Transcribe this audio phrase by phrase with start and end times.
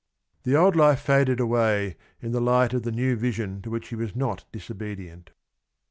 [0.41, 3.95] The old life faded away in the light of the new vision to which he
[3.95, 5.29] was not disobedient.